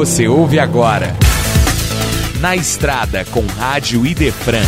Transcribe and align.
Você 0.00 0.26
ouve 0.26 0.58
agora. 0.58 1.14
Na 2.40 2.56
Estrada 2.56 3.22
com 3.26 3.44
Rádio 3.44 4.06
Idefran. 4.06 4.62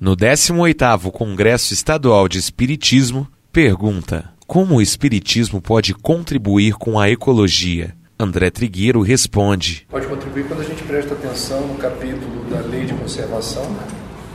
No 0.00 0.16
18º 0.16 1.10
Congresso 1.10 1.74
Estadual 1.74 2.26
de 2.26 2.38
Espiritismo, 2.38 3.28
pergunta: 3.52 4.32
Como 4.46 4.76
o 4.76 4.80
espiritismo 4.80 5.60
pode 5.60 5.92
contribuir 5.92 6.72
com 6.76 6.98
a 6.98 7.10
ecologia? 7.10 7.94
André 8.18 8.50
Trigueiro 8.50 9.02
responde: 9.02 9.86
Pode 9.90 10.06
contribuir 10.06 10.48
quando 10.48 10.62
a 10.62 10.64
gente 10.64 10.82
presta 10.84 11.12
atenção 11.12 11.66
no 11.66 11.74
capítulo 11.74 12.46
da 12.48 12.60
Lei 12.60 12.86
de 12.86 12.94
Conservação, 12.94 13.76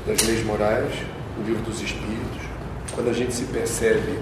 das 0.06 0.22
Leis 0.22 0.46
Morais, 0.46 0.94
o 1.36 1.42
Livro 1.44 1.64
dos 1.64 1.82
Espíritos, 1.82 2.44
quando 2.94 3.10
a 3.10 3.14
gente 3.14 3.34
se 3.34 3.46
percebe 3.46 4.20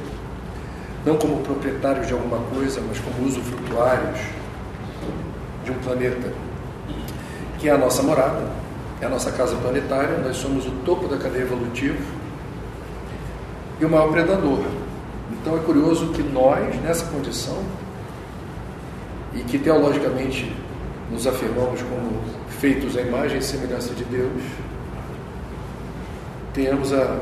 não 1.06 1.18
como 1.18 1.42
proprietários 1.42 2.08
de 2.08 2.14
alguma 2.14 2.38
coisa, 2.38 2.80
mas 2.88 2.98
como 3.00 3.28
usufrutuários 3.28 4.45
de 5.66 5.72
um 5.72 5.80
planeta, 5.80 6.32
que 7.58 7.68
é 7.68 7.72
a 7.72 7.78
nossa 7.78 8.04
morada, 8.04 8.48
é 9.02 9.06
a 9.06 9.10
nossa 9.10 9.32
casa 9.32 9.56
planetária, 9.58 10.18
nós 10.20 10.38
somos 10.38 10.66
o 10.66 10.72
topo 10.86 11.08
da 11.08 11.18
cadeia 11.18 11.42
evolutiva 11.42 11.98
e 13.80 13.86
o 13.86 13.90
maior 13.90 14.12
predador. 14.12 14.64
Então 15.32 15.58
é 15.58 15.60
curioso 15.60 16.10
que 16.10 16.24
nós, 16.24 16.80
nessa 16.82 17.06
condição, 17.08 17.62
e 19.34 19.44
que 19.44 19.60
teologicamente 19.60 20.56
nos 21.12 21.28
afirmamos 21.28 21.82
como 21.82 22.22
feitos 22.60 22.96
à 22.96 23.02
imagem 23.02 23.40
e 23.40 23.44
semelhança 23.44 23.94
de 23.94 24.06
Deus, 24.06 24.42
tenhamos 26.54 26.94
a 26.94 27.20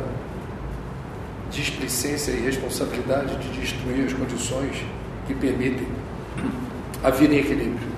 displicência 1.49 2.31
e 2.31 2.41
responsabilidade 2.41 3.35
de 3.37 3.59
destruir 3.59 4.05
as 4.05 4.13
condições 4.13 4.83
que 5.25 5.33
permitem 5.33 5.87
a 7.03 7.09
vida 7.09 7.33
em 7.33 7.39
equilíbrio. 7.39 7.92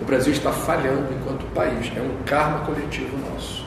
O 0.00 0.04
Brasil 0.04 0.32
está 0.32 0.50
falhando 0.50 1.12
enquanto 1.12 1.44
país, 1.54 1.92
é 1.94 2.00
um 2.00 2.24
karma 2.24 2.64
coletivo 2.64 3.16
nosso. 3.30 3.64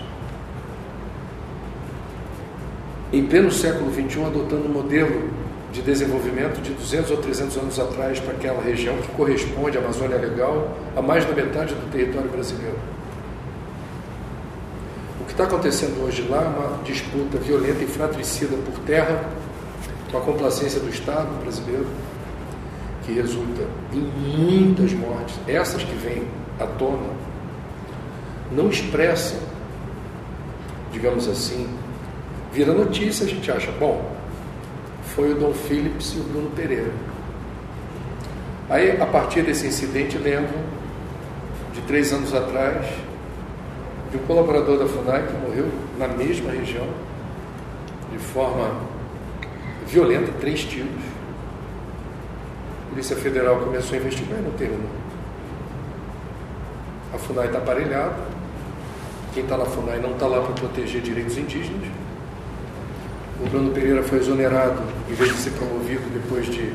Em 3.11 3.25
pleno 3.27 3.52
século 3.52 3.94
XXI, 3.94 4.25
adotando 4.25 4.66
um 4.66 4.73
modelo 4.73 5.30
de 5.72 5.81
desenvolvimento 5.81 6.61
de 6.61 6.72
200 6.72 7.11
ou 7.11 7.17
300 7.17 7.57
anos 7.57 7.80
atrás 7.80 8.19
para 8.19 8.33
aquela 8.33 8.61
região 8.61 8.95
que 8.97 9.07
corresponde 9.09 9.77
à 9.77 9.81
Amazônia 9.81 10.17
Legal 10.17 10.75
a 10.95 11.02
mais 11.02 11.25
da 11.25 11.33
metade 11.33 11.75
do 11.75 11.91
território 11.91 12.30
brasileiro. 12.30 12.77
O 15.22 15.25
que 15.25 15.31
está 15.31 15.44
acontecendo 15.44 16.03
hoje 16.03 16.27
lá 16.27 16.44
é 16.44 16.47
uma 16.47 16.83
disputa 16.83 17.38
violenta 17.38 17.83
e 17.83 17.88
fratricida 17.88 18.55
por 18.57 18.79
terra, 18.85 19.29
com 20.11 20.17
a 20.17 20.22
complacência 20.22 20.79
do 20.79 20.89
Estado 20.89 21.29
brasileiro, 21.41 21.88
que 23.03 23.11
resulta 23.13 23.63
em 23.91 23.99
muitas 23.99 24.93
mortes. 24.93 25.39
Essas 25.47 25.83
que 25.83 25.95
vêm 25.95 26.23
à 26.59 26.65
tona 26.65 27.13
não 28.51 28.69
expressam, 28.69 29.39
digamos 30.91 31.27
assim, 31.27 31.67
vira 32.51 32.73
notícia, 32.73 33.25
a 33.25 33.29
gente 33.29 33.51
acha, 33.51 33.71
bom, 33.71 34.13
foi 35.15 35.33
o 35.33 35.35
Dom 35.35 35.53
Phillips 35.53 36.13
e 36.15 36.19
o 36.19 36.23
Bruno 36.23 36.49
Pereira. 36.51 36.91
Aí, 38.69 38.99
a 39.01 39.05
partir 39.05 39.43
desse 39.43 39.67
incidente, 39.67 40.17
lembro 40.17 40.53
de 41.73 41.81
três 41.81 42.13
anos 42.13 42.33
atrás, 42.33 42.85
de 44.11 44.17
um 44.17 44.21
colaborador 44.21 44.77
da 44.77 44.85
FUNAI 44.85 45.27
que 45.27 45.33
morreu 45.33 45.67
na 45.97 46.07
mesma 46.07 46.51
região, 46.51 46.88
de 48.11 48.19
forma 48.19 48.69
violenta, 49.88 50.31
três 50.39 50.63
tiros. 50.63 51.03
Polícia 52.94 53.16
Federal 53.16 53.58
começou 53.58 53.95
a 53.95 53.97
investigar 53.97 54.38
e 54.38 54.44
não 54.44 54.52
terminou. 54.52 54.88
A 57.11 57.17
FUNAI 57.17 57.47
está 57.47 57.58
aparelhada. 57.58 58.13
Quem 59.33 59.41
está 59.41 59.58
na 59.58 59.66
FUNAI 59.66 60.00
não 60.00 60.11
está 60.11 60.27
lá 60.27 60.39
para 60.41 60.53
proteger 60.53 61.02
direitos 61.02 61.35
indígenas. 61.35 61.88
O 63.44 63.50
Bruno 63.50 63.72
Pereira 63.72 64.03
foi 64.03 64.19
exonerado, 64.19 64.79
em 65.09 65.13
vez 65.16 65.34
de 65.34 65.40
ser 65.40 65.50
promovido 65.51 66.03
depois 66.13 66.45
de 66.45 66.72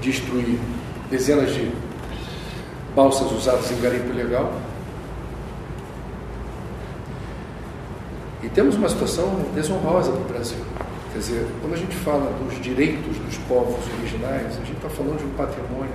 destruir 0.00 0.58
dezenas 1.10 1.52
de 1.52 1.70
balsas 2.96 3.30
usadas 3.32 3.70
em 3.70 3.80
garimpo 3.82 4.14
ilegal. 4.14 4.50
E 8.42 8.48
temos 8.48 8.76
uma 8.76 8.88
situação 8.88 9.44
desonrosa 9.54 10.10
para 10.10 10.20
o 10.22 10.24
Brasil. 10.24 10.64
Quer 11.12 11.18
dizer, 11.18 11.46
quando 11.60 11.74
a 11.74 11.76
gente 11.76 11.94
fala 11.96 12.32
dos 12.42 12.58
direitos 12.62 13.18
dos 13.18 13.36
povos 13.46 13.84
originais, 13.98 14.46
a 14.46 14.64
gente 14.64 14.72
está 14.72 14.88
falando 14.88 15.18
de 15.18 15.26
um 15.26 15.30
patrimônio 15.30 15.92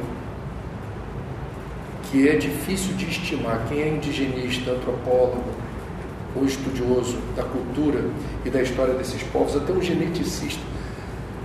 que 2.04 2.30
é 2.30 2.36
difícil 2.36 2.94
de 2.96 3.10
estimar. 3.10 3.66
Quem 3.68 3.82
é 3.82 3.90
indigenista, 3.90 4.72
antropólogo, 4.72 5.44
ou 6.36 6.46
estudioso 6.46 7.18
da 7.36 7.44
cultura 7.44 8.06
e 8.46 8.50
da 8.52 8.62
história 8.62 8.94
desses 8.94 9.24
povos, 9.24 9.56
até 9.56 9.74
um 9.74 9.82
geneticista. 9.82 10.62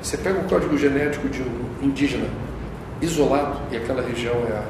Você 0.02 0.18
pega 0.18 0.40
o 0.40 0.44
código 0.44 0.76
genético 0.76 1.28
de 1.30 1.40
um 1.40 1.86
indígena 1.86 2.28
isolado, 3.00 3.58
e 3.70 3.76
aquela 3.76 4.02
região 4.02 4.34
é 4.48 4.52
a 4.52 4.64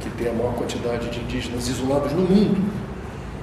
que 0.00 0.10
tem 0.10 0.28
a 0.28 0.32
maior 0.32 0.54
quantidade 0.54 1.08
de 1.10 1.20
indígenas 1.20 1.68
isolados 1.68 2.12
no 2.12 2.22
mundo. 2.22 2.60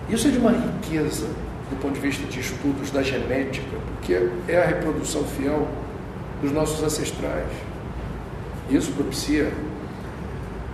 Isso 0.10 0.28
é 0.28 0.32
de 0.32 0.38
uma 0.38 0.52
riqueza 0.52 1.28
do 1.70 1.76
ponto 1.82 1.94
de 1.94 2.00
vista 2.00 2.26
de 2.26 2.40
estudos 2.40 2.92
da 2.92 3.04
genética, 3.04 3.78
porque 3.96 4.30
é 4.48 4.58
a 4.58 4.66
reprodução 4.66 5.24
fiel 5.24 5.68
dos 6.42 6.52
nossos 6.52 6.84
ancestrais. 6.84 7.48
Isso 8.70 8.92
propicia, 8.92 9.52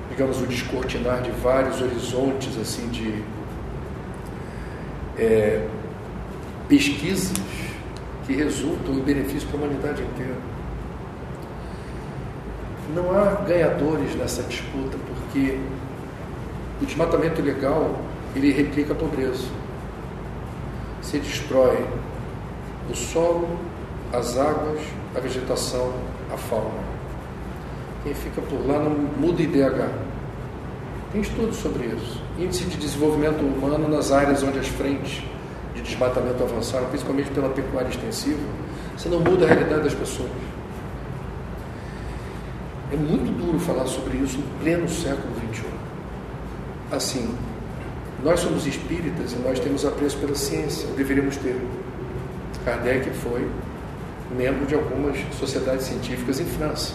digamos, 0.09 0.41
o 0.41 0.45
descortinar 0.45 1.21
de 1.21 1.31
vários 1.31 1.81
horizontes 1.81 2.57
assim 2.59 2.87
de 2.89 3.23
é, 5.17 5.65
pesquisas 6.67 7.37
que 8.25 8.33
resultam 8.33 8.95
em 8.95 9.01
benefício 9.01 9.47
para 9.49 9.59
a 9.59 9.63
humanidade 9.63 10.01
inteira. 10.01 10.35
Não 12.95 13.11
há 13.11 13.41
ganhadores 13.47 14.15
nessa 14.15 14.43
disputa, 14.43 14.97
porque 15.07 15.57
o 16.81 16.85
desmatamento 16.85 17.41
ilegal 17.41 17.99
ele 18.35 18.51
replica 18.51 18.93
a 18.93 18.95
pobreza. 18.95 19.47
Se 21.13 21.19
destrói 21.19 21.85
o 22.89 22.95
solo, 22.95 23.47
as 24.11 24.35
águas, 24.35 24.81
a 25.15 25.19
vegetação, 25.19 25.93
a 26.33 26.35
fauna. 26.35 26.81
Quem 28.03 28.15
fica 28.15 28.41
por 28.41 28.65
lá 28.65 28.79
não 28.79 28.89
muda 28.89 29.43
IDH. 29.43 29.91
Tem 31.11 31.21
estudos 31.21 31.57
sobre 31.57 31.85
isso. 31.85 32.19
Índice 32.39 32.63
de 32.63 32.77
desenvolvimento 32.77 33.41
humano 33.41 33.87
nas 33.87 34.11
áreas 34.11 34.41
onde 34.41 34.57
as 34.57 34.67
frentes 34.67 35.23
de 35.75 35.83
desmatamento 35.83 36.41
avançaram, 36.41 36.87
principalmente 36.87 37.29
pela 37.29 37.49
pecuária 37.49 37.89
extensiva, 37.89 38.41
você 38.97 39.07
não 39.07 39.19
muda 39.19 39.45
a 39.45 39.49
realidade 39.49 39.83
das 39.83 39.93
pessoas. 39.93 40.31
É 42.91 42.95
muito 42.95 43.31
duro 43.37 43.59
falar 43.59 43.85
sobre 43.85 44.17
isso 44.17 44.39
em 44.39 44.63
pleno 44.63 44.89
século 44.89 45.31
XXI. 45.35 45.63
Assim, 46.91 47.37
nós 48.23 48.39
somos 48.39 48.65
espíritas 48.65 49.33
e 49.33 49.35
nós 49.35 49.59
temos 49.59 49.85
apreço 49.85 50.17
pela 50.17 50.33
ciência, 50.33 50.87
deveríamos 50.95 51.35
ter. 51.37 51.59
Kardec 52.63 53.09
foi 53.09 53.49
membro 54.37 54.65
de 54.65 54.73
algumas 54.73 55.17
sociedades 55.37 55.85
científicas 55.85 56.39
em 56.39 56.45
França. 56.45 56.93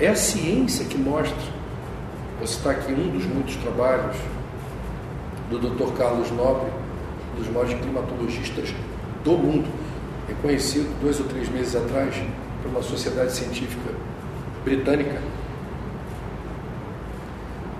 É 0.00 0.08
a 0.08 0.16
ciência 0.16 0.86
que 0.86 0.96
mostra, 0.96 1.36
vou 2.38 2.46
citar 2.46 2.72
aqui 2.72 2.92
um 2.92 3.10
dos 3.10 3.26
muitos 3.26 3.56
trabalhos 3.56 4.16
do 5.50 5.58
Dr. 5.58 5.92
Carlos 5.96 6.30
Nobre, 6.30 6.70
um 7.34 7.40
dos 7.40 7.48
maiores 7.52 7.74
climatologistas 7.74 8.74
do 9.22 9.32
mundo, 9.32 9.68
reconhecido 10.26 10.98
dois 11.02 11.20
ou 11.20 11.26
três 11.26 11.48
meses 11.50 11.76
atrás 11.76 12.14
por 12.62 12.70
uma 12.70 12.82
sociedade 12.82 13.32
científica 13.32 13.90
britânica, 14.64 15.20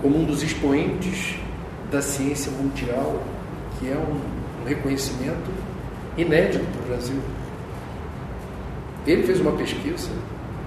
como 0.03 0.19
um 0.19 0.25
dos 0.25 0.43
expoentes 0.43 1.35
da 1.89 2.01
ciência 2.01 2.51
mundial, 2.51 3.23
que 3.79 3.89
é 3.89 3.95
um, 3.95 4.43
reconhecimento 4.67 5.51
inédito 6.17 6.63
para 6.65 6.81
o 6.81 6.87
Brasil. 6.87 7.19
Ele 9.05 9.23
fez 9.23 9.41
uma 9.41 9.51
pesquisa 9.53 10.09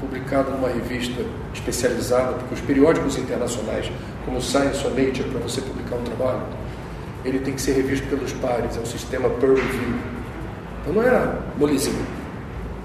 publicada 0.01 0.51
numa 0.51 0.69
revista 0.69 1.23
especializada, 1.55 2.35
porque 2.35 2.55
os 2.55 2.61
periódicos 2.61 3.17
internacionais, 3.17 3.91
como 4.25 4.41
Science 4.41 4.85
ou 4.87 4.91
Nature, 4.91 5.29
para 5.31 5.41
você 5.41 5.63
publicar 5.63 5.97
um 5.97 6.03
trabalho, 6.03 6.43
ele 7.25 7.39
tem 7.39 7.55
que 7.55 7.61
ser 7.63 7.73
revisto 7.73 8.07
pelos 8.09 8.33
pares, 8.35 8.77
é 8.77 8.81
um 8.81 8.87
sistema 8.87 9.31
peer 9.31 9.55
review. 9.55 9.99
Então 10.83 10.95
não 10.95 11.03
é 11.03 11.39
molezinha. 11.59 12.05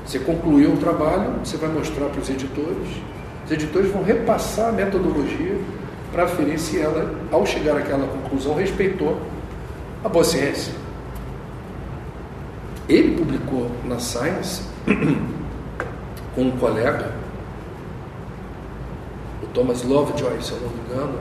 Você 0.05 0.19
concluiu 0.19 0.73
o 0.73 0.77
trabalho, 0.77 1.33
você 1.43 1.57
vai 1.57 1.69
mostrar 1.69 2.05
para 2.05 2.21
os 2.21 2.29
editores, 2.29 2.87
os 3.45 3.51
editores 3.51 3.91
vão 3.91 4.03
repassar 4.03 4.69
a 4.69 4.71
metodologia 4.71 5.57
para 6.11 6.23
aferir 6.23 6.59
se 6.59 6.79
ela, 6.79 7.15
ao 7.31 7.45
chegar 7.45 7.77
àquela 7.77 8.05
conclusão, 8.07 8.55
respeitou 8.55 9.19
a 10.03 10.09
boa 10.09 10.23
ciência. 10.23 10.73
Ele 12.89 13.15
publicou 13.15 13.71
na 13.85 13.99
Science 13.99 14.63
com 16.35 16.41
um 16.41 16.51
colega, 16.57 17.13
o 19.41 19.47
Thomas 19.47 19.83
Lovejoy, 19.83 20.41
se 20.41 20.51
eu 20.51 20.59
não 20.59 20.69
me 20.69 20.81
engano, 20.85 21.19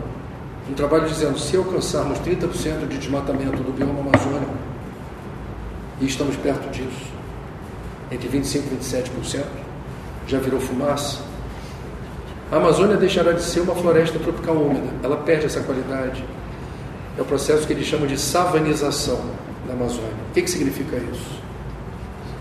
um 0.69 0.75
trabalho 0.75 1.09
dizendo 1.09 1.39
se 1.39 1.57
alcançarmos 1.57 2.19
30% 2.21 2.89
de 2.89 2.99
desmatamento 2.99 3.63
do 3.63 3.73
bioma 3.73 4.01
amazônico, 4.01 4.55
e 6.01 6.07
estamos 6.07 6.35
perto 6.37 6.71
disso, 6.71 7.13
entre 8.11 8.29
25% 8.29 8.57
e 8.57 8.77
27%, 8.77 9.45
já 10.27 10.39
virou 10.39 10.61
fumaça, 10.61 11.30
a 12.51 12.57
Amazônia 12.57 12.97
deixará 12.97 13.33
de 13.33 13.43
ser 13.43 13.61
uma 13.61 13.75
floresta 13.77 14.19
tropical 14.19 14.57
úmida, 14.57 14.93
ela 15.03 15.19
perde 15.19 15.47
essa 15.47 15.61
qualidade. 15.61 16.25
É 17.17 17.23
o 17.23 17.25
processo 17.25 17.67
que 17.67 17.73
eles 17.73 17.87
chamam 17.87 18.07
de 18.07 18.19
savanização 18.19 19.21
da 19.67 19.75
Amazônia. 19.75 20.11
O 20.31 20.33
que, 20.33 20.43
que 20.43 20.51
significa 20.51 20.97
isso? 20.97 21.41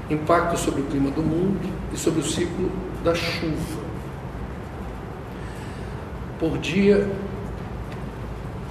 Impacto 0.10 0.58
sobre 0.58 0.82
o 0.82 0.86
clima 0.86 1.12
do 1.12 1.22
mundo 1.22 1.70
e 1.94 1.98
sobre 1.98 2.22
o 2.22 2.24
ciclo 2.24 2.72
da 3.04 3.14
chuva. 3.14 3.90
Por 6.40 6.58
dia, 6.58 7.08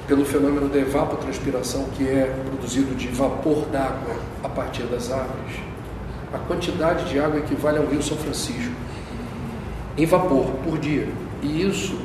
pelo 0.09 0.25
fenômeno 0.25 0.69
da 0.69 0.79
evapotranspiração, 0.79 1.85
que 1.97 2.09
é 2.09 2.35
produzido 2.49 2.97
de 2.97 3.09
vapor 3.09 3.67
d'água 3.67 4.17
a 4.43 4.49
partir 4.49 4.85
das 4.85 5.13
árvores, 5.13 5.57
a 6.33 6.39
quantidade 6.39 7.09
de 7.09 7.21
água 7.21 7.39
equivale 7.39 7.79
ao 7.79 7.87
rio 7.87 8.03
São 8.03 8.17
Francisco, 8.17 8.73
em 9.97 10.07
vapor, 10.07 10.47
por 10.65 10.79
dia. 10.79 11.07
E 11.43 11.63
isso 11.63 11.97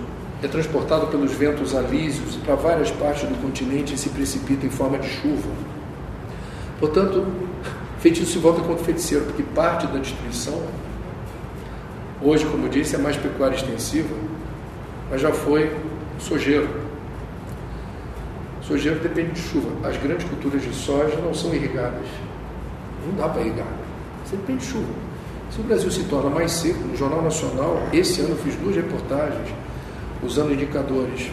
é 0.42 0.48
transportado 0.48 1.08
pelos 1.08 1.32
ventos 1.32 1.74
alísios 1.74 2.36
para 2.38 2.56
várias 2.56 2.92
partes 2.92 3.28
do 3.28 3.42
continente 3.42 3.94
e 3.94 3.98
se 3.98 4.10
precipita 4.10 4.66
em 4.66 4.70
forma 4.70 4.98
de 5.00 5.08
chuva. 5.08 5.50
Portanto, 6.80 7.26
feitiço 8.00 8.32
se 8.32 8.40
volta 8.40 8.62
contra 8.62 8.82
o 8.82 8.86
feiticeiro, 8.86 9.26
porque 9.26 9.44
parte 9.44 9.88
da 9.88 10.00
destruição, 10.00 10.62
hoje, 12.22 12.46
como 12.46 12.68
disse, 12.68 12.96
é 12.96 12.98
mais 12.98 13.16
pecuária 13.16 13.56
extensiva, 13.56 14.16
mas 15.10 15.22
já 15.22 15.32
foi 15.32 15.74
sojeiro. 16.20 16.68
Sojeiro 18.62 19.00
depende 19.00 19.32
de 19.32 19.42
chuva. 19.42 19.88
As 19.88 19.98
grandes 19.98 20.28
culturas 20.28 20.62
de 20.62 20.74
soja 20.74 21.18
não 21.18 21.34
são 21.34 21.54
irrigadas. 21.54 22.08
Não 23.06 23.16
dá 23.16 23.28
para 23.28 23.42
irrigar. 23.42 23.68
Você 24.24 24.38
depende 24.38 24.60
de 24.60 24.72
chuva. 24.72 25.13
Se 25.54 25.62
o 25.62 25.64
Brasil 25.64 25.92
se 25.92 26.04
torna 26.06 26.32
mais 26.32 26.52
seco, 26.52 26.80
no 26.80 26.98
Jornal 26.98 27.22
Nacional, 27.22 27.78
esse 27.94 28.22
ano 28.22 28.36
fiz 28.38 28.56
duas 28.56 28.76
reportagens 28.76 29.50
usando 30.24 30.52
indicadores 30.52 31.30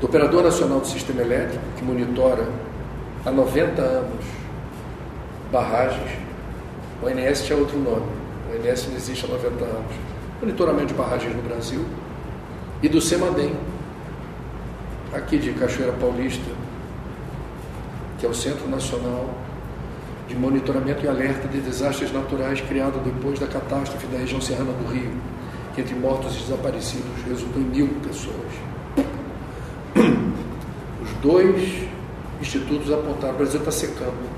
do 0.00 0.06
Operador 0.06 0.42
Nacional 0.42 0.80
do 0.80 0.88
Sistema 0.88 1.20
Elétrico, 1.20 1.62
que 1.76 1.84
monitora 1.84 2.48
há 3.24 3.30
90 3.30 3.80
anos 3.80 4.24
barragens. 5.52 6.10
O 7.00 7.06
ONS 7.06 7.44
tinha 7.44 7.56
outro 7.56 7.78
nome. 7.78 8.06
O 8.50 8.56
ONS 8.56 8.88
não 8.88 8.96
existe 8.96 9.24
há 9.24 9.28
90 9.28 9.64
anos. 9.64 9.92
Monitoramento 10.40 10.88
de 10.88 10.94
barragens 10.94 11.36
no 11.36 11.42
Brasil. 11.42 11.84
E 12.82 12.88
do 12.88 13.00
CEMADEM, 13.00 13.54
aqui 15.12 15.38
de 15.38 15.52
Cachoeira 15.52 15.92
Paulista, 15.92 16.50
que 18.18 18.26
é 18.26 18.28
o 18.28 18.34
Centro 18.34 18.68
Nacional 18.68 19.45
de 20.28 20.34
monitoramento 20.34 21.04
e 21.04 21.08
alerta 21.08 21.46
de 21.46 21.60
desastres 21.60 22.12
naturais 22.12 22.60
criado 22.60 23.00
depois 23.04 23.38
da 23.38 23.46
catástrofe 23.46 24.06
da 24.08 24.18
região 24.18 24.40
serrana 24.40 24.72
do 24.72 24.92
Rio, 24.92 25.12
que 25.74 25.80
entre 25.80 25.94
mortos 25.94 26.34
e 26.36 26.38
desaparecidos 26.40 27.22
resultou 27.28 27.62
em 27.62 27.66
mil 27.66 27.88
pessoas. 28.02 28.52
Os 31.02 31.12
dois 31.22 31.88
institutos 32.40 32.92
apontaram: 32.92 33.34
o 33.34 33.38
Brasil 33.38 33.60
está 33.60 33.70
secando, 33.70 34.28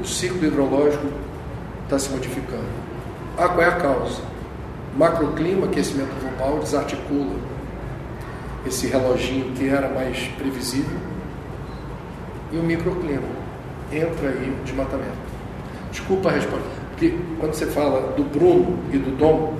o 0.00 0.04
ciclo 0.04 0.44
hidrológico 0.46 1.06
está 1.84 1.98
se 1.98 2.10
modificando. 2.10 2.82
Ah, 3.38 3.48
qual 3.48 3.62
é 3.62 3.68
a 3.68 3.76
causa? 3.76 4.20
Macroclima, 4.96 5.66
aquecimento 5.66 6.12
global, 6.20 6.58
desarticula 6.58 7.34
esse 8.66 8.86
reloginho 8.86 9.52
que 9.54 9.68
era 9.68 9.88
mais 9.88 10.18
previsível, 10.36 10.98
e 12.52 12.58
o 12.58 12.62
microclima 12.62 13.41
entra 13.92 14.28
aí 14.28 14.56
o 14.60 14.64
desmatamento. 14.64 15.32
Desculpa 15.90 16.30
a 16.30 16.32
resposta, 16.32 16.68
porque 16.90 17.16
quando 17.38 17.52
você 17.52 17.66
fala 17.66 18.12
do 18.12 18.24
Bruno 18.24 18.78
e 18.92 18.98
do 18.98 19.16
Dom, 19.16 19.54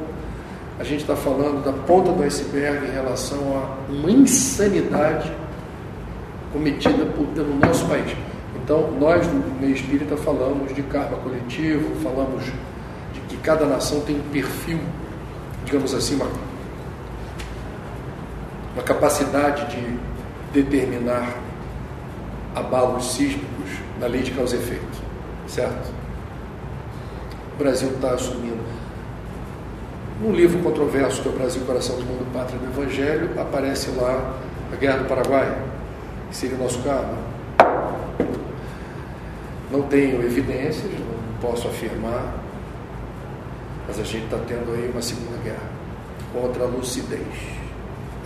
a 0.79 0.85
gente 0.85 1.03
está 1.03 1.15
falando 1.15 1.63
da 1.63 1.73
ponta 1.73 2.11
do 2.11 2.23
iceberg 2.23 2.87
em 2.87 2.93
relação 2.93 3.39
a 3.57 3.93
uma 3.93 4.11
insanidade 4.11 5.31
cometida 6.53 7.05
por, 7.07 7.27
pelo 7.29 7.55
nosso 7.55 7.87
país. 7.87 8.17
Então, 8.57 8.91
nós 8.99 9.27
do 9.27 9.61
meio 9.61 9.75
espírita 9.75 10.17
falamos 10.17 10.75
de 10.75 10.83
karma 10.83 11.19
coletivo, 11.19 11.95
falamos 12.03 12.45
de 12.45 13.21
que 13.29 13.37
cada 13.39 13.67
nação 13.67 14.01
tem 14.01 14.17
um 14.17 14.29
perfil, 14.31 14.79
digamos 15.65 15.95
assim, 15.95 16.15
uma, 16.17 16.29
uma 18.75 18.83
capacidade 18.83 19.75
de 19.75 19.99
determinar 20.53 21.37
abalos 22.55 23.15
sísmicos 23.15 23.52
na 24.03 24.09
lei 24.09 24.21
de 24.21 24.33
causa 24.33 24.57
e 24.57 24.59
efeito, 24.59 25.01
certo? 25.47 25.95
O 27.55 27.57
Brasil 27.57 27.89
está 27.91 28.15
assumindo. 28.15 28.61
Num 30.21 30.33
livro 30.33 30.59
controverso 30.59 31.23
que 31.23 31.29
é 31.29 31.31
o 31.31 31.35
Brasil, 31.35 31.63
Coração 31.65 31.95
do 31.97 32.03
Mundo, 32.03 32.33
Pátria 32.33 32.59
do 32.59 32.67
Evangelho, 32.67 33.31
aparece 33.41 33.91
lá 33.93 34.35
a 34.73 34.77
Guerra 34.77 34.99
do 34.99 35.05
Paraguai, 35.05 35.57
que 36.29 36.37
seria 36.37 36.57
o 36.57 36.59
nosso 36.59 36.83
caso. 36.83 37.17
Não 39.71 39.83
tenho 39.83 40.21
evidências, 40.25 40.91
não 40.93 41.39
posso 41.41 41.69
afirmar, 41.69 42.35
mas 43.87 44.01
a 44.01 44.03
gente 44.03 44.25
está 44.25 44.39
tendo 44.49 44.75
aí 44.75 44.91
uma 44.93 45.01
segunda 45.01 45.39
guerra 45.45 45.71
contra 46.33 46.65
a 46.65 46.67
lucidez, 46.67 47.21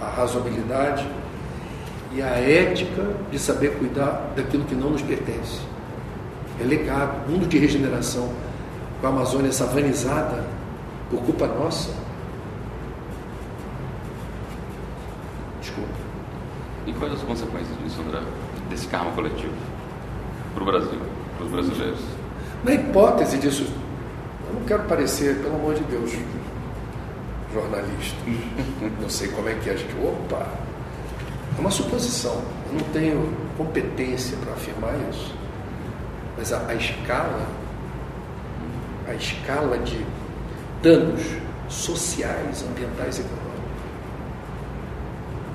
a 0.01 0.09
razoabilidade 0.09 1.07
e 2.17 2.23
a 2.23 2.29
ética 2.29 3.15
de 3.31 3.39
saber 3.39 3.77
cuidar 3.77 4.33
daquilo 4.35 4.65
que 4.65 4.75
não 4.75 4.89
nos 4.89 5.03
pertence. 5.03 5.61
É 6.59 6.65
legado, 6.65 7.29
mundo 7.29 7.47
de 7.47 7.59
regeneração, 7.59 8.33
com 9.01 9.07
a 9.07 9.11
Amazônia 9.11 9.53
savanizada, 9.53 10.43
por 11.11 11.21
culpa 11.21 11.47
nossa. 11.47 11.91
Desculpa. 15.61 15.91
E 16.87 16.93
quais 16.95 17.13
as 17.13 17.21
consequências 17.21 17.77
disso, 17.85 18.01
André? 18.01 18.23
Desse 18.71 18.87
karma 18.87 19.11
coletivo? 19.13 19.53
Para 20.55 20.63
o 20.63 20.67
Brasil, 20.67 20.99
para 21.37 21.45
os 21.45 21.53
brasileiros? 21.53 22.01
Na 22.65 22.73
hipótese 22.73 23.37
disso, 23.37 23.67
eu 24.49 24.55
não 24.55 24.63
quero 24.63 24.85
parecer, 24.85 25.37
pelo 25.43 25.57
amor 25.57 25.75
de 25.75 25.85
Deus, 25.85 26.13
jornalista. 27.53 28.17
não 29.03 29.11
sei 29.11 29.29
como 29.29 29.51
é 29.51 29.55
que 29.57 29.69
é, 29.69 29.75
a 29.75 29.77
gente. 29.77 29.95
Opa! 30.03 30.66
É 31.57 31.61
uma 31.61 31.71
suposição. 31.71 32.43
Eu 32.69 32.79
não 32.81 32.93
tenho 32.93 33.33
competência 33.57 34.37
para 34.39 34.53
afirmar 34.53 34.95
isso. 35.11 35.35
Mas 36.37 36.53
a, 36.53 36.67
a 36.69 36.75
escala, 36.75 37.47
a 39.09 39.15
escala 39.15 39.79
de 39.79 40.05
danos 40.83 41.23
sociais, 41.69 42.65
ambientais 42.69 43.19
e 43.19 43.21
econômicos, 43.23 43.47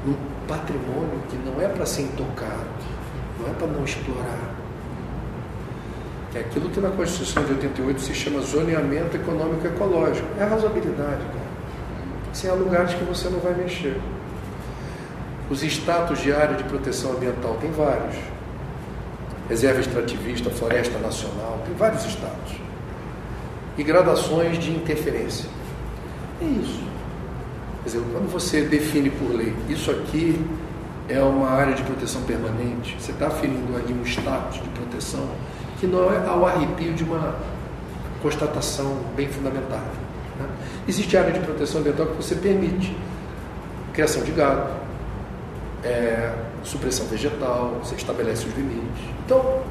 um 0.07 0.47
patrimônio 0.47 1.21
que 1.29 1.37
não 1.37 1.61
é 1.61 1.67
para 1.67 1.85
ser 1.85 2.01
intocado, 2.01 2.67
não 3.39 3.49
é 3.49 3.53
para 3.53 3.67
não 3.67 3.83
explorar. 3.83 4.51
É 6.33 6.39
aquilo 6.39 6.69
que 6.69 6.79
na 6.79 6.89
Constituição 6.89 7.43
de 7.43 7.51
88 7.51 8.01
se 8.01 8.13
chama 8.13 8.41
zoneamento 8.41 9.17
econômico 9.17 9.67
ecológico. 9.67 10.27
É 10.39 10.43
a 10.43 10.47
razoabilidade, 10.47 11.23
cara. 11.25 11.51
Assim, 12.31 12.47
há 12.47 12.53
lugares 12.53 12.93
que 12.93 13.03
você 13.03 13.29
não 13.29 13.39
vai 13.39 13.53
mexer. 13.53 13.99
Os 15.51 15.61
status 15.63 16.19
de 16.21 16.31
área 16.31 16.55
de 16.55 16.63
proteção 16.63 17.11
ambiental 17.11 17.57
tem 17.59 17.69
vários. 17.71 18.15
Reserva 19.49 19.81
extrativista, 19.81 20.49
floresta 20.49 20.97
nacional, 20.97 21.61
tem 21.65 21.75
vários 21.75 22.05
status. 22.05 22.53
E 23.77 23.83
gradações 23.83 24.57
de 24.57 24.71
interferência. 24.71 25.49
É 26.41 26.45
isso. 26.45 26.81
Quer 27.83 27.89
dizer, 27.89 28.01
quando 28.13 28.31
você 28.31 28.61
define 28.61 29.09
por 29.09 29.35
lei, 29.35 29.53
isso 29.67 29.91
aqui 29.91 30.39
é 31.09 31.21
uma 31.21 31.49
área 31.49 31.73
de 31.73 31.83
proteção 31.83 32.21
permanente, 32.21 32.95
você 32.97 33.11
está 33.11 33.27
aferindo 33.27 33.75
ali 33.75 33.91
um 33.91 34.05
status 34.05 34.61
de 34.63 34.69
proteção 34.69 35.27
que 35.81 35.85
não 35.85 36.13
é 36.13 36.25
ao 36.29 36.45
arrepio 36.45 36.93
de 36.93 37.03
uma 37.03 37.35
constatação 38.21 38.99
bem 39.17 39.27
fundamentada. 39.27 39.91
Né? 40.39 40.47
Existe 40.87 41.17
área 41.17 41.33
de 41.33 41.41
proteção 41.41 41.81
ambiental 41.81 42.05
que 42.05 42.15
você 42.15 42.35
permite 42.35 42.95
criação 43.91 44.23
de 44.23 44.31
gado, 44.31 44.80
é, 45.83 46.33
supressão 46.63 47.05
vegetal, 47.07 47.79
você 47.83 47.95
estabelece 47.95 48.47
os 48.47 48.55
limites. 48.55 49.03
Então, 49.25 49.61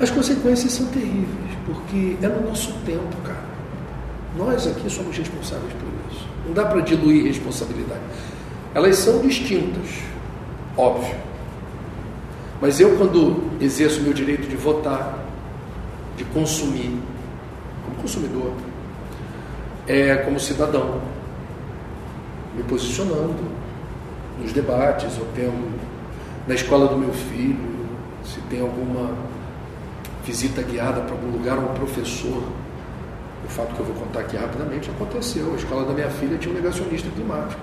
as 0.00 0.10
consequências 0.10 0.72
são 0.72 0.86
terríveis, 0.86 1.56
porque 1.64 2.16
é 2.22 2.28
no 2.28 2.48
nosso 2.48 2.72
tempo, 2.84 3.16
cara. 3.24 3.46
Nós 4.36 4.66
aqui 4.66 4.90
somos 4.90 5.16
responsáveis 5.16 5.72
por 5.72 6.12
isso. 6.12 6.26
Não 6.46 6.52
dá 6.52 6.66
para 6.66 6.80
diluir 6.80 7.24
responsabilidade. 7.24 8.00
Elas 8.74 8.96
são 8.96 9.20
distintas, 9.20 9.88
óbvio. 10.76 11.16
Mas 12.60 12.78
eu, 12.80 12.96
quando 12.96 13.50
exerço 13.60 14.02
meu 14.02 14.12
direito 14.12 14.46
de 14.48 14.56
votar, 14.56 15.18
de 16.16 16.24
consumir, 16.24 16.94
como 17.84 17.96
consumidor, 18.02 18.52
é 19.86 20.16
como 20.16 20.38
cidadão, 20.40 21.00
me 22.56 22.62
posicionando 22.64 23.44
nos 24.40 24.52
debates, 24.52 25.18
ou 25.18 25.26
tem 25.34 25.48
um, 25.48 25.72
na 26.46 26.54
escola 26.54 26.88
do 26.88 26.96
meu 26.96 27.12
filho, 27.12 27.76
se 28.24 28.40
tem 28.42 28.60
alguma 28.60 29.10
visita 30.24 30.62
guiada 30.62 31.00
para 31.02 31.12
algum 31.12 31.30
lugar, 31.30 31.58
um 31.58 31.74
professor. 31.74 32.42
O 33.44 33.48
fato 33.48 33.74
que 33.74 33.80
eu 33.80 33.86
vou 33.86 33.94
contar 33.94 34.20
aqui 34.20 34.36
rapidamente 34.36 34.90
aconteceu. 34.90 35.52
A 35.52 35.56
escola 35.56 35.84
da 35.84 35.92
minha 35.92 36.10
filha 36.10 36.36
tinha 36.36 36.52
um 36.52 36.56
negacionista 36.56 37.08
climático. 37.10 37.60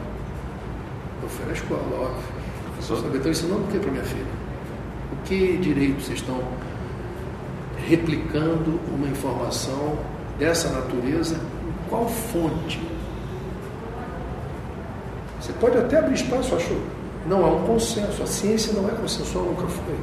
Eu 1.22 1.30
fui 1.30 1.46
na 1.46 1.52
escola, 1.52 1.82
óbvio. 1.94 2.44
Professor, 2.78 3.16
então 3.16 3.32
ensinando 3.32 3.64
o 3.64 3.68
que 3.68 3.80
para 3.80 3.92
minha 3.92 4.04
filha? 4.04 4.26
O 5.12 5.16
que 5.26 5.58
direito 5.58 6.02
vocês 6.02 6.20
estão 6.20 6.40
replicando 7.88 8.80
uma 8.94 9.08
informação 9.08 9.98
dessa 10.40 10.70
natureza? 10.70 11.36
Em 11.36 11.90
qual 11.90 12.08
fonte? 12.08 12.80
Você 15.44 15.52
pode 15.60 15.78
até 15.78 16.00
abrir 16.00 16.14
espaço, 16.14 16.56
acho. 16.56 16.74
Não 17.28 17.46
há 17.46 17.50
um 17.50 17.68
consenso. 17.68 18.24
A 18.24 18.26
ciência 18.26 18.72
não 18.72 18.88
é 18.88 18.94
consensual, 18.94 19.44
nunca 19.44 19.68
foi. 19.68 19.96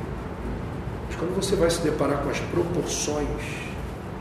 Mas 1.09 1.17
quando 1.17 1.35
você 1.35 1.57
vai 1.57 1.71
se 1.71 1.81
deparar 1.81 2.19
com 2.19 2.29
as 2.29 2.39
proporções 2.41 3.27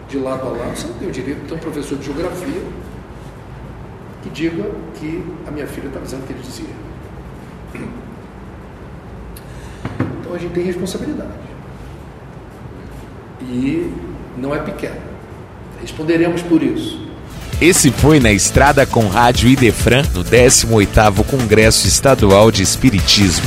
de 0.08 0.18
lado 0.18 0.48
a 0.48 0.52
lado, 0.52 0.78
você 0.78 0.88
não 0.88 0.94
tem 0.94 1.10
o 1.10 1.12
direito 1.12 1.42
de 1.42 1.48
ter 1.50 1.56
um 1.56 1.58
professor 1.58 1.98
de 1.98 2.06
geografia 2.06 2.62
que 4.24 4.30
diga 4.30 4.72
que 4.96 5.22
a 5.46 5.52
minha 5.52 5.68
filha 5.68 5.88
está 5.88 6.00
dizendo 6.00 6.24
o 6.24 6.28
que 6.28 6.32
ele 6.32 6.42
dizia. 6.42 6.70
Então 10.22 10.34
a 10.34 10.38
gente 10.38 10.54
tem 10.54 10.64
responsabilidade. 10.64 11.34
E 13.42 13.94
não 14.38 14.56
é 14.56 14.60
pequena. 14.60 15.02
Responderemos 15.82 16.42
por 16.44 16.64
isso. 16.64 17.09
Esse 17.62 17.92
foi 17.92 18.22
na 18.22 18.32
estrada 18.32 18.86
com 18.86 19.10
Rádio 19.10 19.50
Idefran 19.50 20.04
no 20.14 20.24
18º 20.24 21.26
Congresso 21.26 21.88
Estadual 21.88 22.52
de 22.52 22.64
Espiritismo. 22.64 23.46